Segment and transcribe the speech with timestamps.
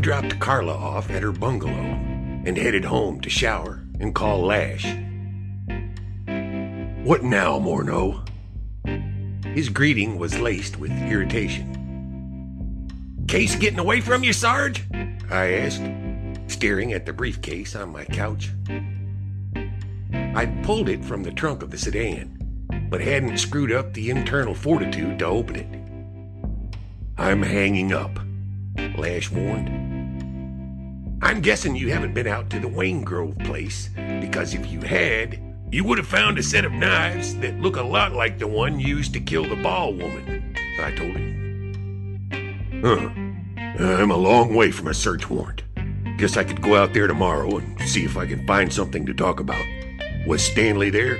[0.00, 4.84] dropped Carla off at her bungalow and headed home to shower and call Lash.
[7.04, 8.26] What now, Morneau?
[9.54, 11.74] His greeting was laced with irritation.
[13.28, 14.84] Case getting away from you, Sarge?
[15.30, 15.82] I asked,
[16.46, 18.50] staring at the briefcase on my couch.
[20.12, 24.54] I pulled it from the trunk of the sedan, but hadn't screwed up the internal
[24.54, 25.66] fortitude to open it.
[27.18, 28.18] I'm hanging up,
[28.96, 29.87] Lash warned.
[31.20, 33.90] I'm guessing you haven't been out to the Wayne Grove place,
[34.20, 35.40] because if you had,
[35.72, 38.78] you would have found a set of knives that look a lot like the one
[38.78, 42.80] used to kill the ball woman, I told him.
[42.84, 43.10] Huh.
[43.84, 45.64] I'm a long way from a search warrant.
[46.18, 49.12] Guess I could go out there tomorrow and see if I can find something to
[49.12, 49.64] talk about.
[50.24, 51.18] Was Stanley there?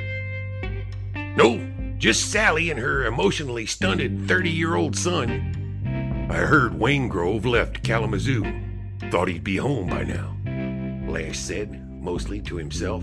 [1.36, 1.58] No,
[1.98, 6.26] just Sally and her emotionally stunted 30 year old son.
[6.30, 8.67] I heard Wayne Grove left Kalamazoo.
[9.10, 10.36] Thought he'd be home by now.
[11.10, 13.02] Lash said, mostly to himself.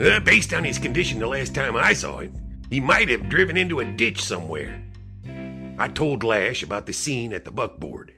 [0.00, 3.56] Uh, based on his condition the last time I saw him, he might have driven
[3.56, 4.82] into a ditch somewhere.
[5.78, 8.14] I told Lash about the scene at the buckboard.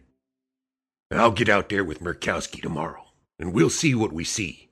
[1.11, 3.07] I'll get out there with Murkowski tomorrow,
[3.39, 4.69] and we'll see what we see.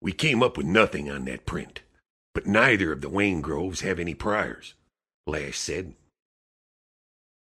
[0.00, 1.80] We came up with nothing on that print,
[2.34, 4.74] but neither of the Wayne Groves have any priors,
[5.26, 5.94] Lash said.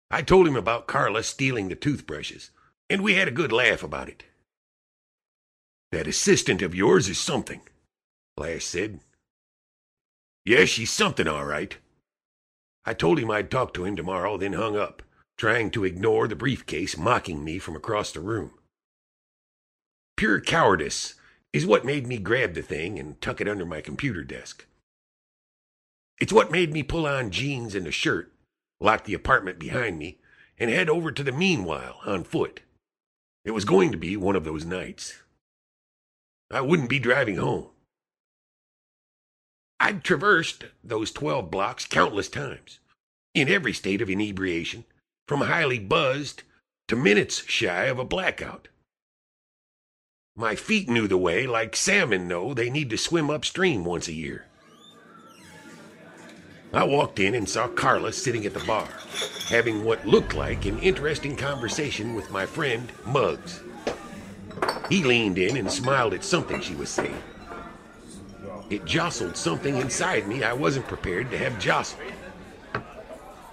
[0.09, 2.51] I told him about Carla stealing the toothbrushes,
[2.89, 4.23] and we had a good laugh about it.
[5.91, 7.61] That assistant of yours is something,
[8.37, 8.99] Lash said.
[10.45, 11.77] Yes, she's something, all right.
[12.85, 15.01] I told him I'd talk to him tomorrow, then hung up,
[15.37, 18.51] trying to ignore the briefcase mocking me from across the room.
[20.17, 21.15] Pure cowardice
[21.51, 24.65] is what made me grab the thing and tuck it under my computer desk.
[26.19, 28.31] It's what made me pull on jeans and a shirt,
[28.79, 30.19] lock the apartment behind me,
[30.57, 32.61] and head over to the meanwhile on foot.
[33.45, 35.19] It was going to be one of those nights.
[36.51, 37.67] I wouldn't be driving home.
[39.79, 42.79] I'd traversed those 12 blocks countless times,
[43.35, 44.85] in every state of inebriation,
[45.27, 46.41] from highly buzzed
[46.87, 48.67] to minutes shy of a blackout.
[50.35, 54.13] My feet knew the way like salmon know they need to swim upstream once a
[54.13, 54.47] year.
[56.75, 58.89] I walked in and saw Carla sitting at the bar,
[59.47, 63.61] having what looked like an interesting conversation with my friend Muggs.
[64.89, 67.23] He leaned in and smiled at something she was saying.
[68.69, 72.11] It jostled something inside me I wasn't prepared to have jostled.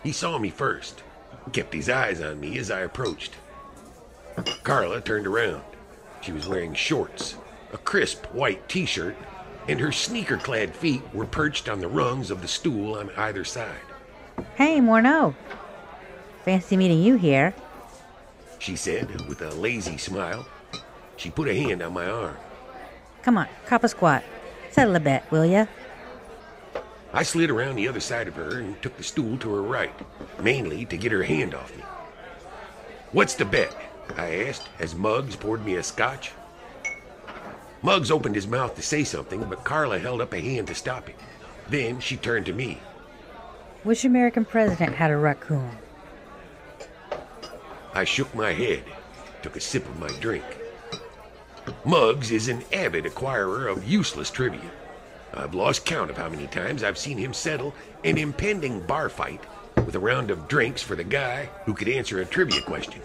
[0.02, 1.04] He saw me first,
[1.52, 3.36] kept his eyes on me as I approached.
[4.64, 5.62] Carla turned around.
[6.22, 7.36] She was wearing shorts,
[7.72, 9.16] a crisp white t shirt,
[9.68, 13.44] and her sneaker clad feet were perched on the rungs of the stool on either
[13.44, 13.80] side.
[14.54, 15.34] Hey, Morneau.
[16.44, 17.54] Fancy meeting you here.
[18.58, 20.46] She said with a lazy smile.
[21.16, 22.36] She put a hand on my arm.
[23.22, 24.24] Come on, cop a squat.
[24.70, 25.66] Settle a bet, will ya?
[27.12, 29.94] I slid around the other side of her and took the stool to her right,
[30.40, 31.82] mainly to get her hand off me.
[33.12, 33.76] What's the bet?
[34.16, 36.32] I asked as Muggs poured me a scotch.
[37.82, 41.08] Muggs opened his mouth to say something, but Carla held up a hand to stop
[41.08, 41.16] him.
[41.68, 42.78] Then she turned to me.
[43.82, 45.70] Which American president had a raccoon?
[47.92, 48.84] I shook my head,
[49.42, 50.44] took a sip of my drink.
[51.84, 54.70] Muggs is an avid acquirer of useless trivia.
[55.34, 59.40] I've lost count of how many times I've seen him settle an impending bar fight
[59.84, 63.02] with a round of drinks for the guy who could answer a trivia question.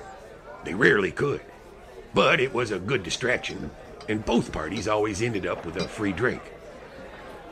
[0.63, 1.41] They rarely could.
[2.13, 3.71] But it was a good distraction,
[4.09, 6.41] and both parties always ended up with a free drink.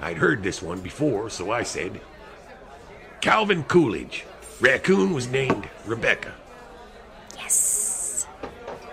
[0.02, 2.02] I'd heard this one before, so I said,
[3.22, 4.26] Calvin Coolidge.
[4.62, 6.34] Raccoon was named Rebecca.
[7.36, 8.28] Yes.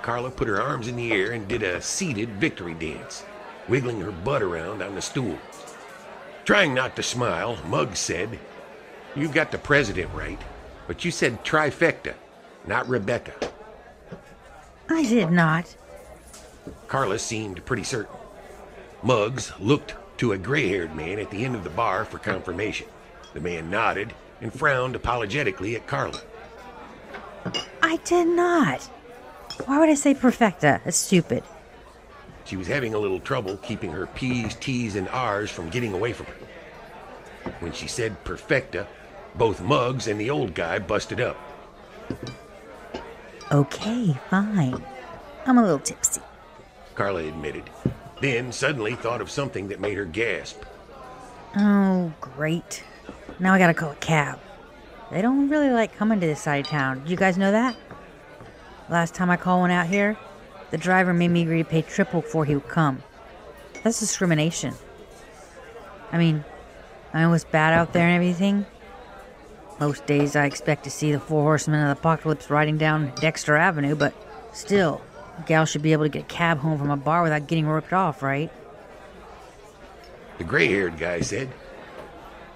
[0.03, 3.25] Carla put her arms in the air and did a seated victory dance,
[3.69, 5.39] wiggling her butt around on the stool.
[6.45, 8.41] Trying not to smile, Muggs said,
[9.15, 10.41] You got the president right,
[10.89, 12.15] but you said trifecta,
[12.67, 13.35] not Rebecca.
[14.89, 15.77] I did not.
[16.89, 18.17] Carla seemed pretty certain.
[19.03, 22.87] Muggs looked to a gray haired man at the end of the bar for confirmation.
[23.35, 26.21] The man nodded and frowned apologetically at Carla.
[27.83, 28.83] I did not.
[29.65, 30.81] Why would I say perfecta?
[30.85, 31.43] It's stupid.
[32.45, 36.13] She was having a little trouble keeping her P's, T's, and R's from getting away
[36.13, 37.51] from her.
[37.61, 38.87] When she said perfecta,
[39.35, 41.37] both Muggs and the old guy busted up.
[43.51, 44.85] Okay, fine.
[45.47, 46.12] I'm a little tipsy.
[46.95, 47.69] Carla admitted,
[48.21, 50.63] then suddenly thought of something that made her gasp.
[51.57, 52.85] Oh, great.
[53.39, 54.39] Now I gotta call a cab.
[55.11, 57.01] They don't really like coming to this side of town.
[57.01, 57.77] Did you guys know that?
[58.89, 60.17] Last time I called one out here,
[60.73, 63.03] The driver made me agree to pay triple before he would come.
[63.83, 64.75] That's discrimination.
[66.11, 66.45] I mean,
[67.13, 68.65] I know it's bad out there and everything.
[69.79, 73.55] Most days I expect to see the four horsemen of the apocalypse riding down Dexter
[73.55, 74.15] Avenue, but
[74.55, 75.03] still,
[75.47, 77.93] gal should be able to get a cab home from a bar without getting ripped
[77.93, 78.51] off, right?
[80.39, 81.51] The gray haired guy said,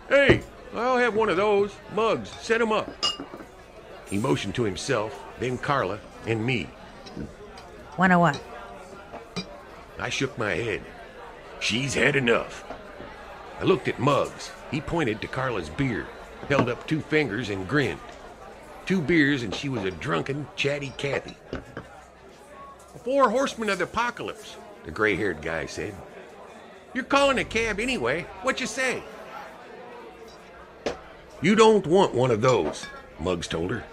[0.09, 0.43] Hey,
[0.75, 1.73] I'll have one of those.
[1.95, 2.91] Muggs, set 'em up.
[4.09, 6.69] He motioned to himself, then Carla, and me.
[7.97, 8.41] Wanna what?
[9.99, 10.83] I shook my head.
[11.61, 12.65] She's had enough.
[13.61, 14.51] I looked at Muggs.
[14.71, 16.07] He pointed to Carla's beer,
[16.49, 18.01] held up two fingers, and grinned.
[18.85, 21.37] Two beers, and she was a drunken, chatty Cathy.
[22.97, 25.95] The four horsemen of the apocalypse, the gray haired guy said.
[26.95, 28.23] You're calling a cab anyway.
[28.41, 29.03] What you say?
[31.43, 32.87] You don't want one of those,
[33.21, 33.85] Muggs told her.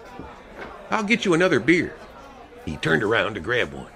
[0.90, 1.94] I'll get you another beer.
[2.64, 3.90] He turned around to grab one.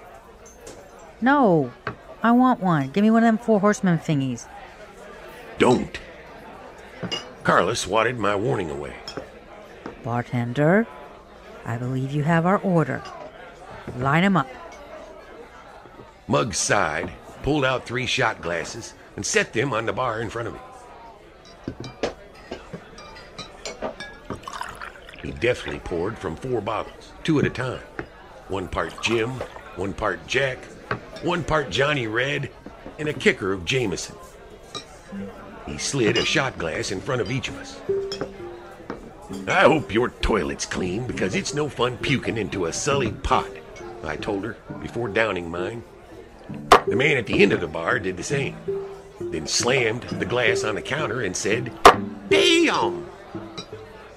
[1.21, 1.71] No,
[2.21, 2.91] I want one.
[2.91, 4.47] Give me one of them four horsemen thingies.
[5.57, 5.99] Don't.
[7.43, 8.93] Carla swatted my warning away.
[10.03, 10.85] Bartender,
[11.65, 13.01] I believe you have our order.
[13.97, 14.47] Line 'em up.
[16.29, 17.11] Muggs sighed,
[17.41, 20.59] pulled out three shot glasses, and set them on the bar in front of me.
[25.23, 27.81] He deftly poured from four bottles, two at a time.
[28.47, 29.31] One part Jim,
[29.75, 30.63] one part Jack,
[31.23, 32.51] one part Johnny Red,
[32.99, 34.15] and a kicker of Jameson.
[35.65, 37.81] He slid a shot glass in front of each of us.
[39.47, 43.49] I hope your toilet's clean because it's no fun puking into a sullied pot,
[44.03, 45.83] I told her before downing mine.
[46.89, 48.57] The man at the end of the bar did the same,
[49.19, 51.71] then slammed the glass on the counter and said,
[52.29, 53.05] Damn!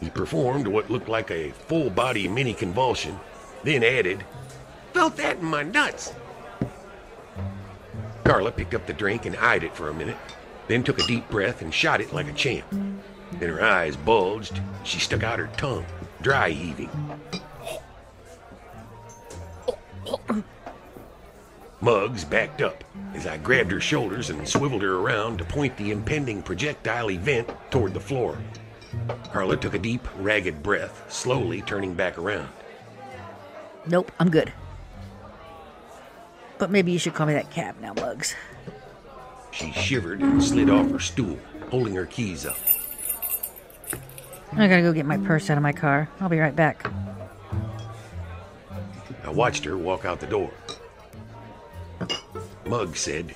[0.01, 3.21] He performed what looked like a full body mini convulsion,
[3.63, 4.25] then added,
[4.95, 6.15] Felt that in my nuts.
[8.25, 10.17] Carla picked up the drink and eyed it for a minute,
[10.67, 12.65] then took a deep breath and shot it like a champ.
[12.71, 14.61] Then her eyes bulged.
[14.83, 15.85] She stuck out her tongue,
[16.23, 16.89] dry heaving.
[21.83, 25.91] Muggs backed up as I grabbed her shoulders and swiveled her around to point the
[25.91, 28.39] impending projectile event toward the floor.
[29.33, 32.49] Carla took a deep, ragged breath, slowly turning back around.
[33.85, 34.53] Nope, I'm good.
[36.59, 38.37] But maybe you should call me that cab now, Muggs.
[39.51, 41.37] She shivered and slid off her stool,
[41.69, 42.59] holding her keys up.
[44.53, 46.09] I gotta go get my purse out of my car.
[46.21, 46.89] I'll be right back.
[49.25, 50.53] I watched her walk out the door.
[52.67, 53.35] Muggs said,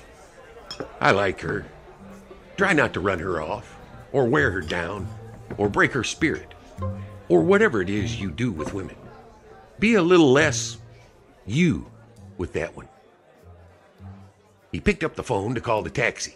[0.99, 1.65] I like her.
[2.55, 3.77] Try not to run her off,
[4.11, 5.07] or wear her down,
[5.57, 6.53] or break her spirit,
[7.29, 8.95] or whatever it is you do with women.
[9.79, 10.77] Be a little less
[11.45, 11.85] you
[12.37, 12.87] with that one.
[14.71, 16.35] He picked up the phone to call the taxi.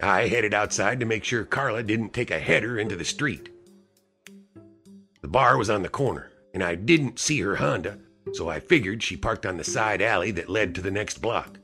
[0.00, 3.48] I headed outside to make sure Carla didn't take a header into the street.
[5.20, 7.98] The bar was on the corner, and I didn't see her Honda,
[8.32, 11.58] so I figured she parked on the side alley that led to the next block.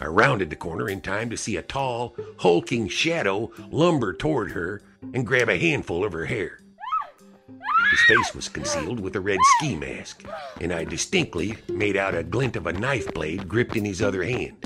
[0.00, 4.82] I rounded the corner in time to see a tall, hulking shadow lumber toward her
[5.12, 6.60] and grab a handful of her hair.
[7.90, 10.24] His face was concealed with a red ski mask,
[10.60, 14.22] and I distinctly made out a glint of a knife blade gripped in his other
[14.22, 14.56] hand.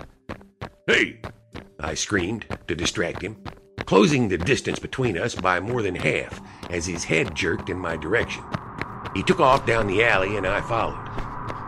[0.86, 1.20] Hey!
[1.78, 3.36] I screamed to distract him,
[3.86, 7.96] closing the distance between us by more than half as his head jerked in my
[7.96, 8.42] direction.
[9.14, 11.08] He took off down the alley, and I followed.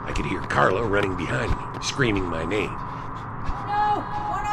[0.07, 2.77] I could hear Carla running behind me, screaming my name.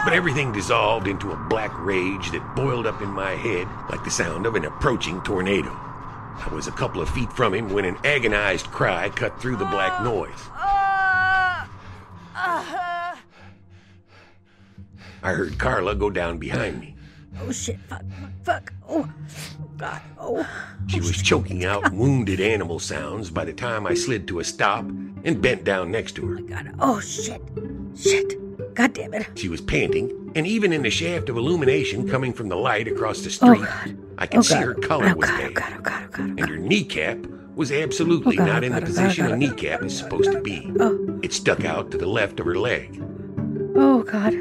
[0.04, 4.10] But everything dissolved into a black rage that boiled up in my head like the
[4.10, 5.70] sound of an approaching tornado.
[5.70, 9.66] I was a couple of feet from him when an agonized cry cut through the
[9.66, 10.50] black noise.
[15.24, 16.96] I heard Carla go down behind me.
[17.40, 18.04] Oh shit, fuck,
[18.44, 19.08] fuck, oh,
[19.78, 20.48] God, oh.
[20.88, 24.84] She was choking out wounded animal sounds by the time I slid to a stop
[24.84, 26.40] and bent down next to her.
[26.40, 27.42] Oh, God, oh shit,
[27.96, 29.28] shit, God damn it.
[29.36, 33.20] She was panting, and even in the shaft of illumination coming from the light across
[33.22, 33.98] the oh, street, God.
[34.18, 34.64] I could Oh, see God.
[34.64, 35.54] her color Oh, was oh, bad.
[35.54, 37.18] God, oh, God, oh, God, oh, and her kneecap
[37.56, 39.38] was absolutely Oh, God, not oh, in the God, oh, position oh, God, a oh,
[39.40, 40.72] kneecap is supposed to be.
[40.80, 41.20] Oh.
[41.22, 43.02] It stuck out to the left of her leg.
[43.76, 44.34] Oh, God.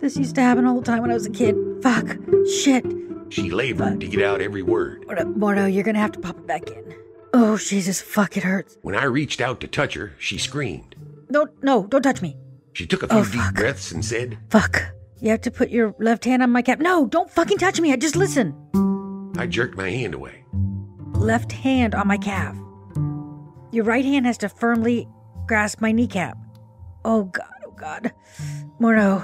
[0.00, 1.56] This used to happen all the time when I was a kid.
[1.82, 2.16] Fuck.
[2.62, 2.84] Shit.
[3.30, 5.04] She labored to get out every word.
[5.06, 6.94] Mordo, Mordo, you're gonna have to pop it back in.
[7.34, 8.78] Oh, Jesus, fuck, it hurts.
[8.80, 10.94] When I reached out to touch her, she screamed.
[11.28, 12.36] No, no, don't touch me.
[12.72, 13.54] She took a oh, few Oh, deep fuck.
[13.54, 14.82] breaths and said, Fuck.
[15.20, 16.78] You have to put your left hand on my cap.
[16.78, 17.92] No, don't fucking touch me.
[17.92, 18.54] I just listen.
[19.36, 20.44] I jerked my hand away.
[21.12, 22.56] Left hand on my calf.
[23.72, 25.08] Your right hand has to firmly
[25.46, 26.38] grasp my kneecap.
[27.04, 28.12] Oh God, oh God.
[28.80, 29.22] Morneau.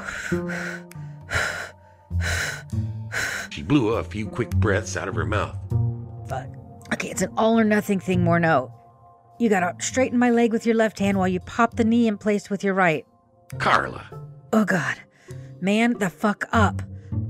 [3.51, 5.57] She blew a few quick breaths out of her mouth.
[6.29, 6.49] Fuck.
[6.93, 8.73] Okay, it's an all or nothing thing, Morneau.
[9.39, 12.19] You gotta straighten my leg with your left hand while you pop the knee in
[12.19, 13.07] place with your right.
[13.59, 14.05] Carla,
[14.53, 14.97] Oh God.
[15.61, 16.83] Man, the fuck up.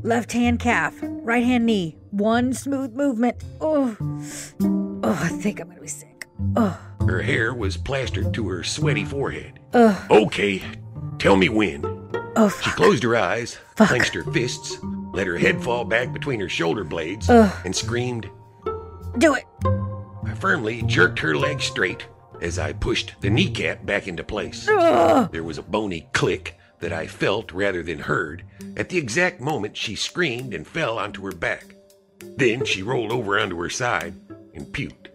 [0.02, 1.96] Left hand calf, right hand knee.
[2.10, 3.42] One smooth movement.
[3.60, 3.96] Oh.
[5.02, 6.26] Oh, I think I'm gonna be sick.
[6.56, 6.78] Oh.
[7.06, 9.60] her hair was plastered to her sweaty forehead.
[9.72, 10.10] Ugh.
[10.10, 10.62] Okay,
[11.18, 11.82] tell me when.
[12.36, 13.88] Oh, She closed her eyes, Fuck.
[13.88, 14.78] clenched her fists,
[15.12, 17.52] let her head fall back between her shoulder blades, Ugh.
[17.64, 18.28] and screamed.
[19.18, 19.44] Do it.
[19.64, 22.06] I firmly jerked her leg straight
[22.44, 24.68] as I pushed the kneecap back into place.
[24.68, 25.32] Ugh.
[25.32, 28.44] There was a bony click that I felt rather than heard
[28.76, 31.74] at the exact moment she screamed and fell onto her back.
[32.36, 34.14] Then she rolled over onto her side
[34.54, 35.08] and puked.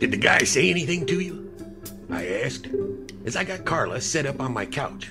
[0.00, 1.54] Did the guy say anything to you?
[2.10, 2.66] I asked
[3.24, 5.10] as I got Carla set up on my couch.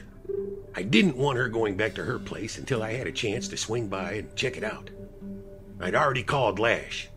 [0.76, 3.58] I didn't want her going back to her place until I had a chance to
[3.58, 4.90] swing by and check it out.
[5.80, 7.10] I'd already called Lash.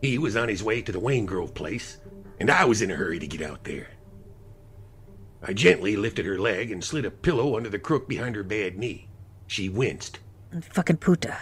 [0.00, 1.98] He was on his way to the Wayne Grove place,
[2.40, 3.88] and I was in a hurry to get out there.
[5.42, 8.78] I gently lifted her leg and slid a pillow under the crook behind her bad
[8.78, 9.08] knee.
[9.46, 10.20] She winced.
[10.72, 11.36] Fucking puta.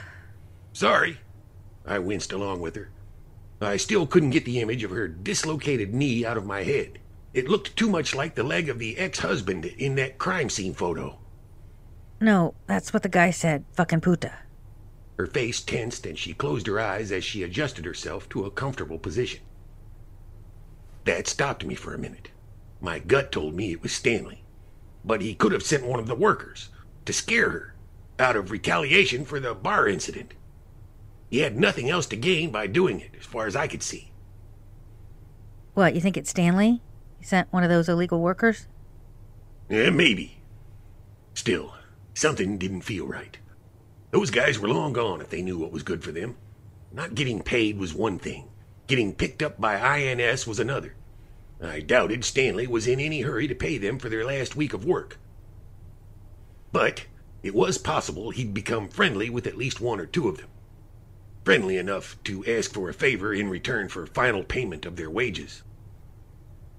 [0.73, 1.19] Sorry.
[1.85, 2.91] I winced along with her.
[3.61, 7.00] I still couldn't get the image of her dislocated knee out of my head.
[7.33, 10.75] It looked too much like the leg of the ex husband in that crime scene
[10.75, 11.19] photo.
[12.21, 13.65] No, that's what the guy said.
[13.73, 14.33] Fucking puta.
[15.19, 18.99] Her face tensed and she closed her eyes as she adjusted herself to a comfortable
[18.99, 19.41] position.
[21.05, 22.31] That stopped me for a minute.
[22.81, 24.45] My gut told me it was Stanley.
[25.05, 26.69] But he could have sent one of the workers
[27.07, 27.75] to scare her
[28.19, 30.35] out of retaliation for the bar incident.
[31.31, 34.13] He had nothing else to gain by doing it, as far as I could see.
[35.75, 36.83] What, you think it's Stanley?
[37.21, 38.67] He sent one of those illegal workers?
[39.69, 40.39] Eh, maybe.
[41.35, 41.75] Still,
[42.15, 43.39] something didn't feel right.
[44.11, 46.37] Those guys were long gone if they knew what was good for them.
[46.93, 48.49] Not getting paid was one thing.
[48.87, 50.95] Getting picked up by INS was another.
[51.63, 54.87] I doubted Stanley was in any hurry to pay them for their last week of
[54.87, 55.19] work.
[56.73, 57.05] But
[57.43, 60.49] it was possible he'd become friendly with at least one or two of them.
[61.45, 65.63] Friendly enough to ask for a favor in return for final payment of their wages.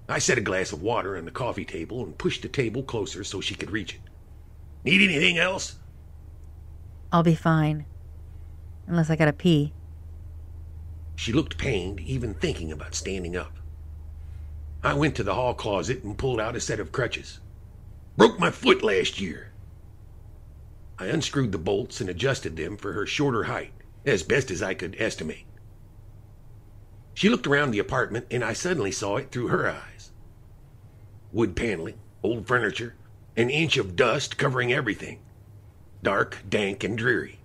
[0.08, 3.24] I set a glass of water on the coffee table and pushed the table closer
[3.24, 4.00] so she could reach it.
[4.84, 5.76] Need anything else?
[7.12, 7.86] I'll be fine.
[8.86, 9.72] Unless I gotta pee.
[11.14, 13.58] She looked pained, even thinking about standing up.
[14.82, 17.38] I went to the hall closet and pulled out a set of crutches.
[18.16, 19.52] Broke my foot last year.
[20.98, 23.72] I unscrewed the bolts and adjusted them for her shorter height,
[24.04, 25.46] as best as I could estimate.
[27.14, 29.91] She looked around the apartment, and I suddenly saw it through her eyes.
[31.32, 32.94] Wood paneling, old furniture,
[33.36, 35.20] an inch of dust covering everything.
[36.02, 37.38] Dark, dank, and dreary.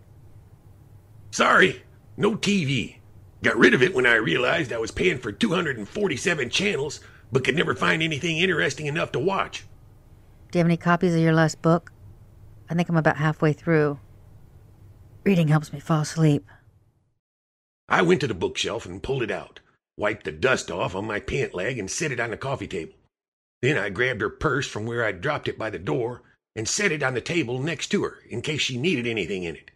[1.32, 1.84] Sorry,
[2.18, 2.98] no TV.
[3.44, 7.00] Got rid of it when I realized I was paying for 247 channels,
[7.32, 9.66] but could never find anything interesting enough to watch.
[10.52, 11.92] Do you have any copies of your last book?
[12.70, 14.00] I think I'm about halfway through.
[15.24, 16.46] Reading helps me fall asleep.
[17.88, 19.62] I went to the bookshelf and pulled it out,
[19.98, 22.94] wiped the dust off on my pant leg, and set it on the coffee table.
[23.62, 26.22] Then I grabbed her purse from where I'd dropped it by the door
[26.56, 29.56] and set it on the table next to her in case she needed anything in
[29.56, 29.72] it.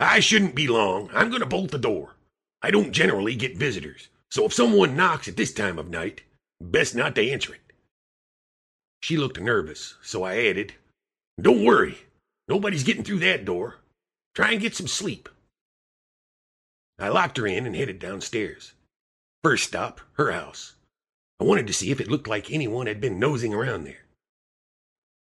[0.00, 1.10] I shouldn't be long.
[1.12, 2.14] I'm going to bolt the door.
[2.62, 6.22] I don't generally get visitors, so if someone knocks at this time of night,
[6.60, 7.60] best not to answer it.
[9.02, 10.74] She looked nervous, so I added,
[11.40, 11.98] Don't worry.
[12.48, 13.76] Nobody's getting through that door.
[14.34, 15.28] Try and get some sleep.
[16.98, 18.72] I locked her in and headed downstairs.
[19.44, 20.74] First stop, her house.
[21.40, 24.06] I wanted to see if it looked like anyone had been nosing around there.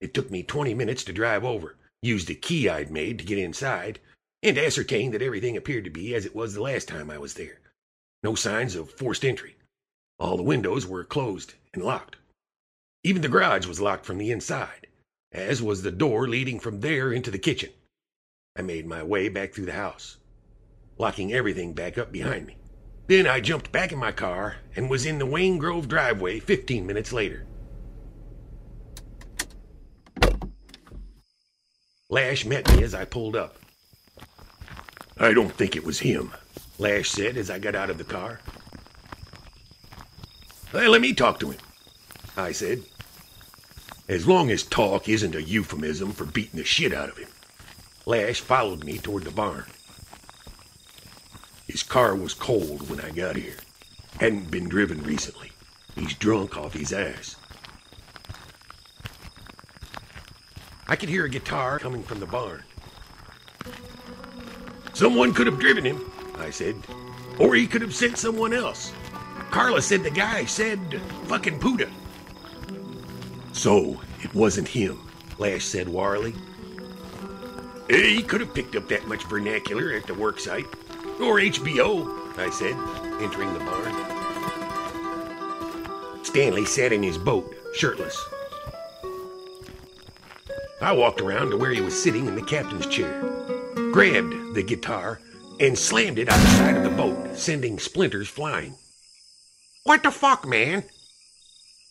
[0.01, 3.39] It took me 20 minutes to drive over, use the key I'd made to get
[3.39, 3.99] inside,
[4.43, 7.35] and ascertain that everything appeared to be as it was the last time I was
[7.35, 7.61] there.
[8.23, 9.57] No signs of forced entry.
[10.19, 12.17] All the windows were closed and locked.
[13.05, 14.87] Even the garage was locked from the inside,
[15.33, 17.71] as was the door leading from there into the kitchen.
[18.57, 20.17] I made my way back through the house,
[20.97, 22.57] locking everything back up behind me.
[23.09, 26.87] Then I jumped back in my car and was in the Wayne Grove driveway 15
[26.87, 27.47] minutes later.
[32.11, 33.57] Lash met me as I pulled up.
[35.17, 36.33] I don't think it was him,
[36.79, 38.41] Lash said as I got out of the car.
[40.71, 41.61] Hey, let me talk to him,
[42.37, 42.83] I said.
[44.07, 47.29] As long as talk isn't a euphemism for beating the shit out of him.
[48.05, 49.65] Lash followed me toward the barn.
[51.79, 53.55] His car was cold when I got here.
[54.19, 55.53] Hadn't been driven recently.
[55.95, 57.37] He's drunk off his ass.
[60.89, 62.65] I could hear a guitar coming from the barn.
[64.93, 66.01] Someone could have driven him,
[66.39, 66.75] I said.
[67.39, 68.93] Or he could have sent someone else.
[69.53, 71.89] Carla said the guy said fucking puta.
[73.53, 74.99] So, it wasn't him,
[75.39, 76.35] Lash said warily.
[77.89, 80.67] He could have picked up that much vernacular at the worksite.
[81.21, 82.77] Or HBO, I said,
[83.21, 83.95] entering the barn.
[86.25, 88.17] Stanley sat in his boat, shirtless.
[90.81, 93.21] I walked around to where he was sitting in the captain's chair,
[93.91, 95.21] grabbed the guitar,
[95.59, 98.77] and slammed it on the side of the boat, sending splinters flying.
[99.83, 100.85] What the fuck, man?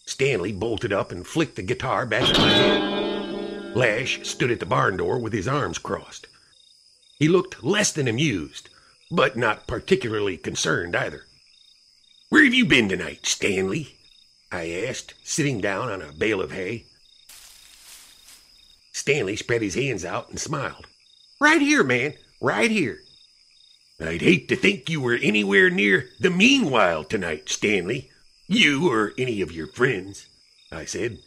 [0.05, 3.75] Stanley bolted up and flicked the guitar back at my head.
[3.75, 6.27] Lash stood at the barn door with his arms crossed.
[7.19, 8.69] He looked less than amused,
[9.09, 11.25] but not particularly concerned either.
[12.29, 13.95] Where have you been tonight, Stanley?
[14.51, 16.85] I asked, sitting down on a bale of hay.
[18.91, 20.87] Stanley spread his hands out and smiled.
[21.39, 22.99] Right here, man, right here.
[23.99, 28.11] I'd hate to think you were anywhere near the meanwhile tonight, Stanley.
[28.47, 30.27] You or any of your friends,
[30.71, 31.19] I said.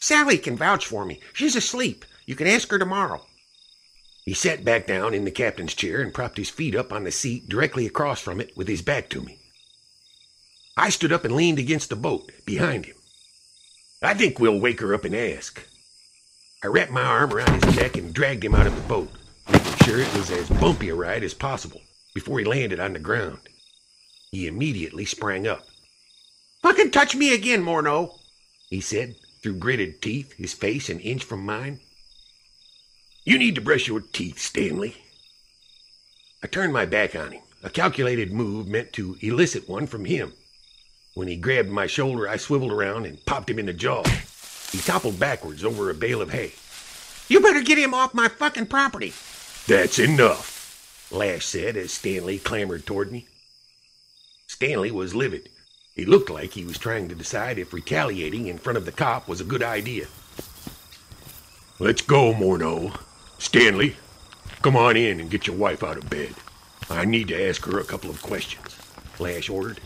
[0.00, 1.20] Sally can vouch for me.
[1.32, 2.04] She's asleep.
[2.26, 3.24] You can ask her tomorrow.
[4.24, 7.10] He sat back down in the captain's chair and propped his feet up on the
[7.10, 9.38] seat directly across from it with his back to me.
[10.76, 12.96] I stood up and leaned against the boat behind him.
[14.00, 15.66] I think we'll wake her up and ask.
[16.62, 19.10] I wrapped my arm around his neck and dragged him out of the boat,
[19.50, 21.80] making sure it was as bumpy a ride as possible
[22.14, 23.40] before he landed on the ground.
[24.30, 25.66] He immediately sprang up.
[26.62, 28.18] Fucking touch me again, Morneau,
[28.70, 31.80] he said, through gritted teeth, his face an inch from mine.
[33.24, 34.96] You need to brush your teeth, Stanley.
[36.42, 40.32] I turned my back on him, a calculated move meant to elicit one from him.
[41.14, 44.02] When he grabbed my shoulder, I swiveled around and popped him in the jaw.
[44.72, 46.52] He toppled backwards over a bale of hay.
[47.28, 49.12] You better get him off my fucking property.
[49.68, 53.28] That's enough, Lash said as Stanley clambered toward me.
[54.48, 55.48] Stanley was livid.
[55.94, 59.28] He looked like he was trying to decide if retaliating in front of the cop
[59.28, 60.06] was a good idea.
[61.78, 62.98] Let's go, Morneau.
[63.42, 63.96] Stanley,
[64.62, 66.32] come on in and get your wife out of bed.
[66.88, 68.78] I need to ask her a couple of questions,
[69.18, 69.80] Lash ordered.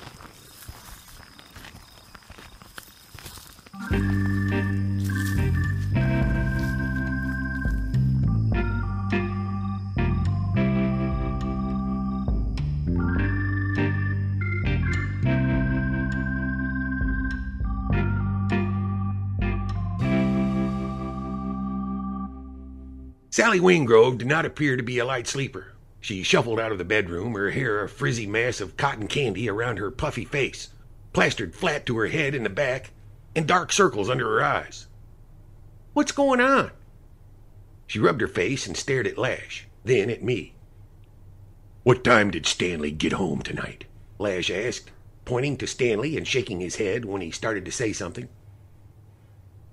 [23.36, 25.74] Sally Wingrove did not appear to be a light sleeper.
[26.00, 29.76] She shuffled out of the bedroom, her hair a frizzy mass of cotton candy around
[29.78, 30.70] her puffy face,
[31.12, 32.92] plastered flat to her head and the back,
[33.34, 34.86] and dark circles under her eyes.
[35.92, 36.70] What's going on?
[37.86, 40.54] She rubbed her face and stared at Lash, then at me.
[41.82, 43.84] What time did Stanley get home tonight?
[44.18, 44.90] Lash asked,
[45.26, 48.30] pointing to Stanley and shaking his head when he started to say something.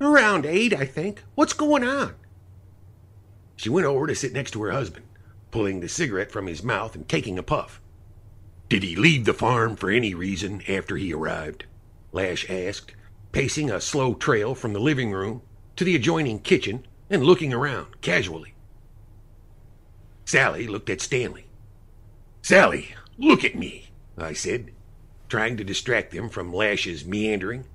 [0.01, 1.23] Around eight, I think.
[1.35, 2.15] What's going on?
[3.55, 5.05] She went over to sit next to her husband,
[5.51, 7.79] pulling the cigarette from his mouth and taking a puff.
[8.69, 11.65] Did he leave the farm for any reason after he arrived?
[12.11, 12.93] Lash asked,
[13.31, 15.41] pacing a slow trail from the living room
[15.75, 18.53] to the adjoining kitchen and looking around casually.
[20.25, 21.45] Sally looked at Stanley.
[22.41, 24.71] Sally, look at me, I said,
[25.29, 27.65] trying to distract them from Lash's meandering.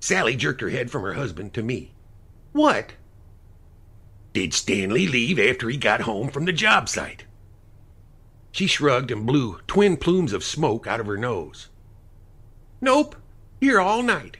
[0.00, 1.92] Sally jerked her head from her husband to me.
[2.52, 2.92] What?
[4.32, 7.24] Did Stanley leave after he got home from the job site?
[8.50, 11.68] She shrugged and blew twin plumes of smoke out of her nose.
[12.80, 13.16] Nope,
[13.60, 14.38] here all night.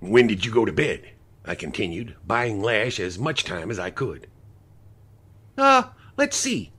[0.00, 1.10] When did you go to bed?
[1.44, 4.28] I continued, buying Lash as much time as I could.
[5.58, 5.84] Uh,
[6.16, 6.72] let's see.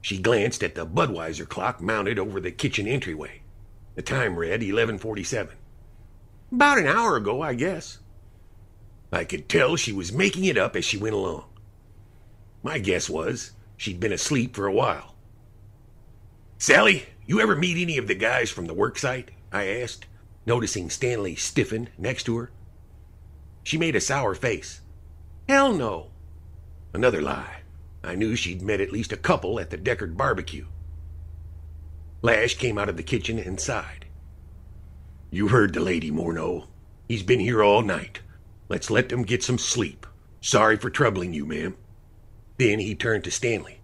[0.00, 3.42] She glanced at the Budweiser clock mounted over the kitchen entryway.
[3.96, 5.56] The time read 11:47.
[6.52, 7.98] About an hour ago, I guess.
[9.12, 11.44] I could tell she was making it up as she went along.
[12.62, 15.14] My guess was she'd been asleep for a while.
[16.58, 19.28] Sally, you ever meet any of the guys from the worksite?
[19.52, 20.06] I asked,
[20.46, 22.50] noticing Stanley stiffen next to her.
[23.62, 24.80] She made a sour face.
[25.48, 26.10] Hell no.
[26.92, 27.62] Another lie.
[28.02, 30.66] I knew she'd met at least a couple at the Deckard barbecue.
[32.22, 34.06] Lash came out of the kitchen and sighed.
[35.30, 36.66] You heard the lady, Morneau.
[37.08, 38.20] He's been here all night.
[38.68, 40.06] Let's let them get some sleep.
[40.40, 41.76] Sorry for troubling you, ma'am.
[42.58, 43.80] Then he turned to Stanley.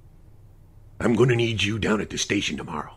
[0.98, 2.94] I'm going to need you down at the station tomorrow.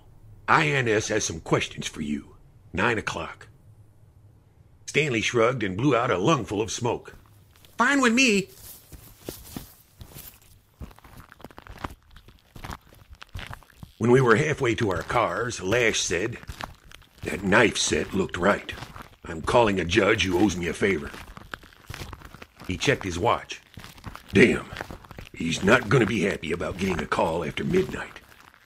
[0.47, 2.35] INS has some questions for you.
[2.73, 3.47] Nine o'clock.
[4.85, 7.15] Stanley shrugged and blew out a lungful of smoke.
[7.77, 8.47] Fine with me.
[13.97, 16.37] When we were halfway to our cars, Lash said,
[17.23, 18.73] That knife set looked right.
[19.25, 21.09] I'm calling a judge who owes me a favor.
[22.67, 23.61] He checked his watch.
[24.33, 24.65] Damn,
[25.33, 28.19] he's not to be happy about getting a call after midnight.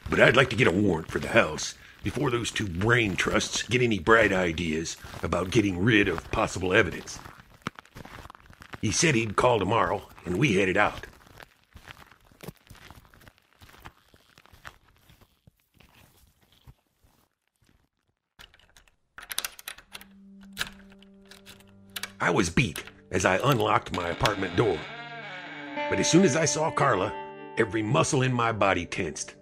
[0.10, 3.64] But I'd like to get a warrant for the house before those two brain trusts
[3.64, 7.20] get any bright ideas about getting rid of possible evidence.
[8.82, 11.06] He said he'd call tomorrow, and we headed out.
[22.22, 24.78] I was beat as I unlocked my apartment door.
[25.90, 27.14] But as soon as I saw Carla,
[27.58, 29.36] every muscle in my body tensed.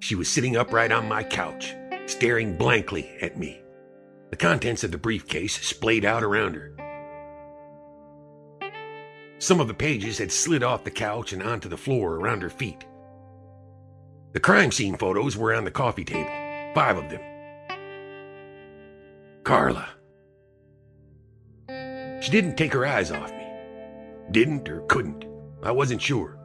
[0.00, 1.74] She was sitting upright on my couch,
[2.06, 3.60] staring blankly at me.
[4.30, 6.74] The contents of the briefcase splayed out around her.
[9.38, 12.50] Some of the pages had slid off the couch and onto the floor around her
[12.50, 12.84] feet.
[14.32, 16.30] The crime scene photos were on the coffee table,
[16.74, 17.20] five of them.
[19.44, 19.88] Carla.
[22.28, 23.46] She didn't take her eyes off me.
[24.32, 25.24] Didn't or couldn't.
[25.62, 26.38] I wasn't sure.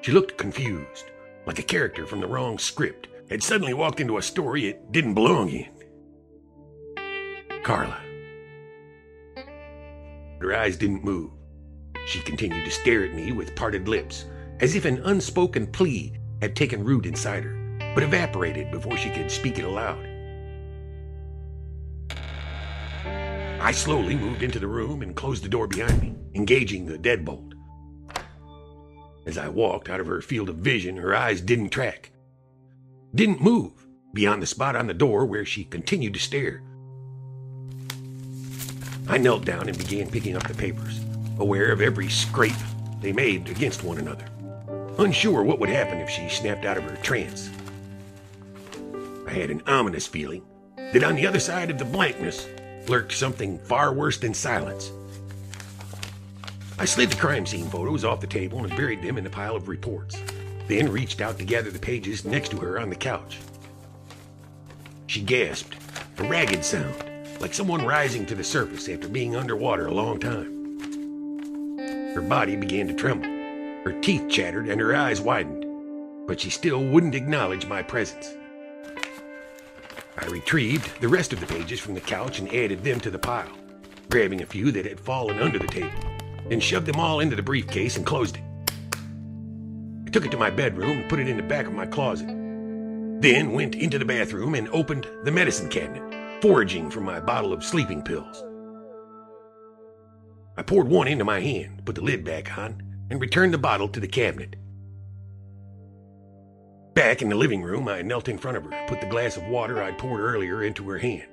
[0.00, 1.10] She looked confused,
[1.44, 5.14] like a character from the wrong script had suddenly walked into a story it didn't
[5.14, 5.72] belong in.
[7.64, 8.00] Carla.
[10.40, 11.32] Her eyes didn't move.
[12.06, 14.26] She continued to stare at me with parted lips,
[14.60, 19.32] as if an unspoken plea had taken root inside her, but evaporated before she could
[19.32, 20.15] speak it aloud.
[23.66, 27.52] I slowly moved into the room and closed the door behind me, engaging the deadbolt.
[29.26, 32.12] As I walked out of her field of vision, her eyes didn't track,
[33.12, 33.72] didn't move
[34.14, 36.62] beyond the spot on the door where she continued to stare.
[39.08, 41.00] I knelt down and began picking up the papers,
[41.40, 42.52] aware of every scrape
[43.00, 44.26] they made against one another,
[44.98, 47.50] unsure what would happen if she snapped out of her trance.
[49.26, 50.44] I had an ominous feeling
[50.76, 52.46] that on the other side of the blankness
[52.88, 54.90] lurked something far worse than silence.
[56.78, 59.56] I slid the crime scene photos off the table and buried them in the pile
[59.56, 60.20] of reports,
[60.68, 63.38] then reached out to gather the pages next to her on the couch.
[65.06, 65.76] She gasped,
[66.18, 66.94] a ragged sound,
[67.40, 70.56] like someone rising to the surface after being underwater a long time.
[72.14, 73.28] Her body began to tremble,
[73.84, 75.64] her teeth chattered, and her eyes widened,
[76.26, 78.34] but she still wouldn't acknowledge my presence.
[80.18, 83.18] I retrieved the rest of the pages from the couch and added them to the
[83.18, 83.50] pile,
[84.10, 85.90] grabbing a few that had fallen under the table,
[86.50, 88.42] and shoved them all into the briefcase and closed it.
[90.06, 92.28] I took it to my bedroom and put it in the back of my closet.
[92.28, 97.64] Then went into the bathroom and opened the medicine cabinet, foraging for my bottle of
[97.64, 98.42] sleeping pills.
[100.56, 103.88] I poured one into my hand, put the lid back on, and returned the bottle
[103.88, 104.56] to the cabinet.
[106.96, 109.46] Back in the living room, I knelt in front of her, put the glass of
[109.48, 111.28] water I'd poured earlier into her hand.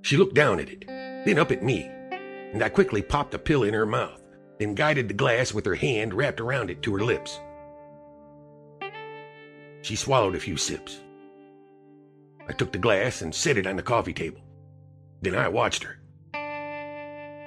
[0.00, 3.62] She looked down at it, then up at me, and I quickly popped a pill
[3.62, 4.22] in her mouth,
[4.58, 7.38] then guided the glass with her hand wrapped around it to her lips.
[9.82, 10.98] She swallowed a few sips.
[12.48, 14.40] I took the glass and set it on the coffee table.
[15.20, 15.98] Then I watched her.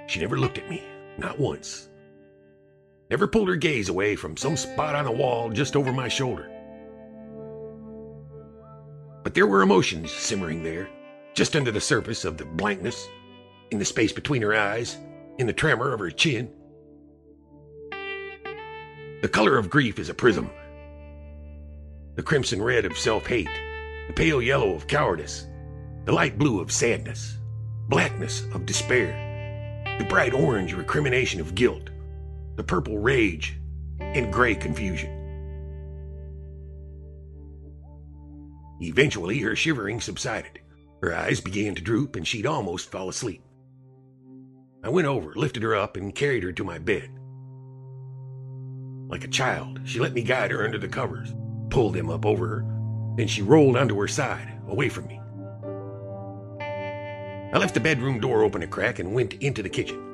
[0.07, 0.83] She never looked at me,
[1.17, 1.89] not once
[3.09, 6.49] never pulled her gaze away from some spot on the wall just over my shoulder.
[9.23, 10.89] But there were emotions simmering there,
[11.33, 13.07] just under the surface of the blankness,
[13.71, 14.97] in the space between her eyes,
[15.37, 16.51] in the tremor of her chin.
[19.21, 20.49] The color of grief is a prism.
[22.15, 23.49] The crimson red of self hate,
[24.07, 25.47] the pale yellow of cowardice,
[26.05, 27.37] the light blue of sadness,
[27.87, 31.89] blackness of despair, the bright orange recrimination of guilt,
[32.55, 33.59] the purple rage,
[33.99, 35.09] and gray confusion.
[38.81, 40.59] Eventually, her shivering subsided.
[41.01, 43.43] Her eyes began to droop, and she'd almost fall asleep.
[44.83, 47.09] I went over, lifted her up, and carried her to my bed.
[49.07, 51.33] Like a child, she let me guide her under the covers,
[51.69, 52.65] pulled them up over her,
[53.17, 55.19] then she rolled onto her side, away from me.
[57.53, 60.12] I left the bedroom door open a crack and went into the kitchen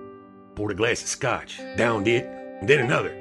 [0.60, 2.26] poured a glass of scotch, downed it,
[2.60, 3.16] and then another.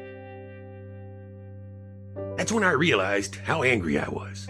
[2.37, 4.49] That's when I realized how angry I was.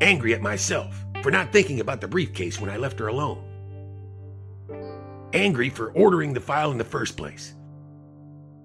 [0.00, 3.42] Angry at myself for not thinking about the briefcase when I left her alone.
[5.32, 7.54] Angry for ordering the file in the first place.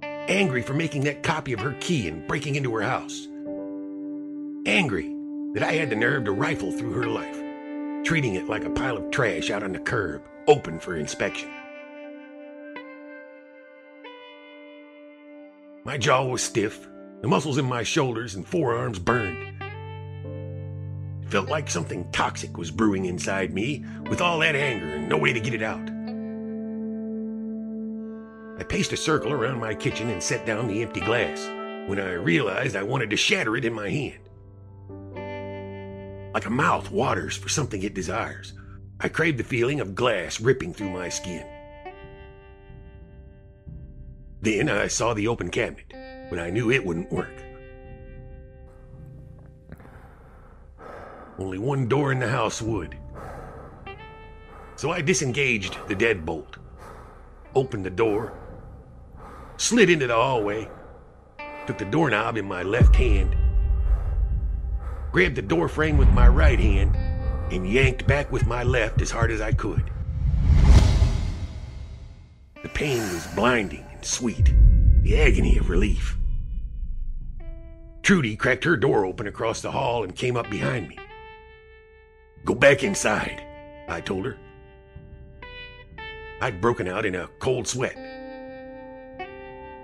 [0.04, 3.28] Angry for making that copy of her key and breaking into her house.
[4.68, 5.12] Angry
[5.56, 8.98] that I had the nerve to rifle through her life, treating it like a pile
[8.98, 11.50] of trash out on the curb, open for inspection.
[15.88, 16.86] My jaw was stiff,
[17.22, 19.64] the muscles in my shoulders and forearms burned.
[21.24, 25.18] It felt like something toxic was brewing inside me with all that anger and no
[25.18, 25.90] way to get it out.
[28.60, 31.48] I paced a circle around my kitchen and set down the empty glass
[31.88, 34.20] when I realized I wanted to shatter it in my hand.
[36.34, 38.52] Like a mouth waters for something it desires,
[39.00, 41.48] I craved the feeling of glass ripping through my skin.
[44.42, 45.92] Then I saw the open cabinet,
[46.30, 47.34] but I knew it wouldn't work.
[51.40, 52.98] Only one door in the house would.
[54.76, 56.58] So I disengaged the deadbolt,
[57.56, 58.38] opened the door,
[59.58, 60.70] slid into the hallway,
[61.66, 63.36] took the doorknob in my left hand,
[65.12, 66.96] grabbed the door frame with my right hand,
[67.52, 69.90] and yanked back with my left as hard as I could.
[72.62, 74.54] The pain was blinding and sweet,
[75.02, 76.18] the agony of relief.
[78.04, 80.98] Trudy cracked her door open across the hall and came up behind me.
[82.46, 83.44] Go back inside,
[83.90, 84.38] I told her.
[86.40, 87.98] I'd broken out in a cold sweat.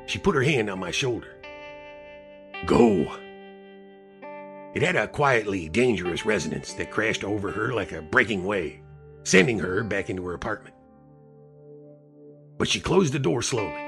[0.06, 1.36] She put her hand on my shoulder.
[2.66, 3.18] Go.
[4.76, 8.80] It had a quietly dangerous resonance that crashed over her like a breaking wave,
[9.24, 10.76] sending her back into her apartment.
[12.58, 13.83] But she closed the door slowly.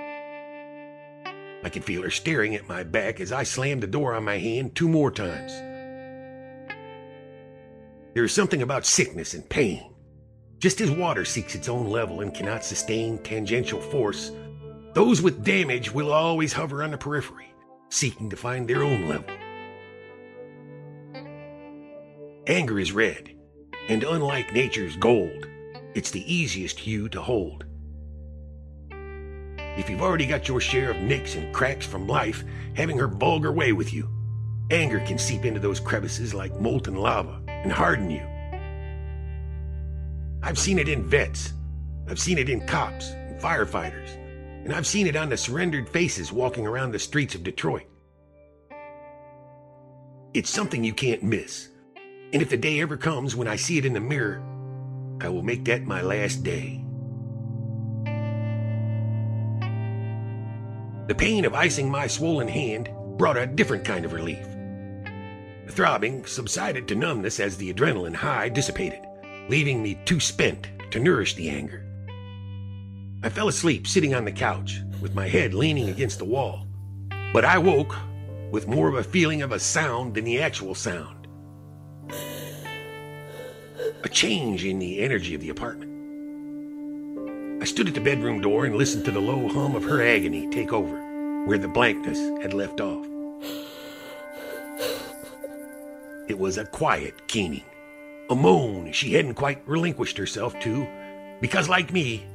[1.66, 4.38] I could feel her staring at my back as I slammed the door on my
[4.38, 5.52] hand two more times.
[8.14, 9.92] There is something about sickness and pain.
[10.60, 14.32] Just as water seeks its own level and cannot sustain tangential force,
[14.94, 17.52] those with damage will always hover on the periphery,
[17.90, 19.36] seeking to find their own level.
[22.46, 23.36] Anger is red,
[23.90, 25.48] and unlike nature's gold,
[25.96, 27.66] it's the easiest hue to hold.
[29.78, 32.44] If you've already got your share of nicks and cracks from life
[32.76, 34.10] having her vulgar way with you,
[34.72, 38.26] anger can seep into those crevices like molten lava and harden you.
[40.42, 41.54] I've seen it in vets,
[42.08, 44.16] I've seen it in cops and firefighters,
[44.64, 47.88] and I've seen it on the surrendered faces walking around the streets of Detroit.
[50.34, 51.70] It's something you can't miss.
[52.32, 54.44] And if the day ever comes when I see it in the mirror,
[55.22, 56.85] I will make that my last day.
[61.08, 64.44] The pain of icing my swollen hand brought a different kind of relief.
[65.66, 69.02] The throbbing subsided to numbness as the adrenaline high dissipated,
[69.48, 71.86] leaving me too spent to nourish the anger.
[73.22, 76.66] I fell asleep sitting on the couch with my head leaning against the wall,
[77.34, 77.96] but I woke
[78.50, 81.28] with more of a feeling of a sound than the actual sound.
[84.04, 85.95] A change in the energy of the apartment.
[87.66, 90.48] I stood at the bedroom door and listened to the low hum of her agony
[90.52, 93.04] take over where the blankness had left off.
[96.28, 97.64] It was a quiet keening,
[98.30, 100.86] a moan she hadn't quite relinquished herself to,
[101.42, 102.28] because, like me,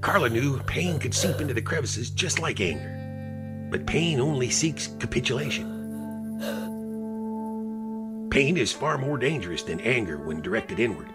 [0.00, 3.68] Carla knew pain could seep into the crevices just like anger.
[3.68, 5.66] But pain only seeks capitulation.
[8.30, 11.08] Pain is far more dangerous than anger when directed inward.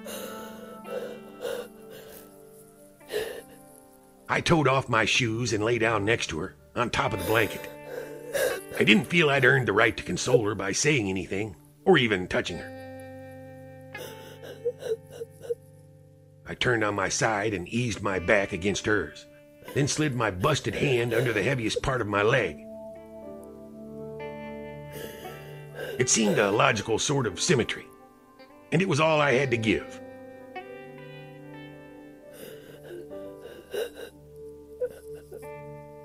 [4.30, 7.26] I towed off my shoes and lay down next to her, on top of the
[7.26, 7.70] blanket.
[8.78, 12.28] I didn't feel I'd earned the right to console her by saying anything, or even
[12.28, 12.74] touching her.
[16.46, 19.26] I turned on my side and eased my back against hers,
[19.74, 22.58] then slid my busted hand under the heaviest part of my leg.
[25.98, 27.86] It seemed a logical sort of symmetry,
[28.72, 30.00] and it was all I had to give.
[35.40, 35.97] coisas.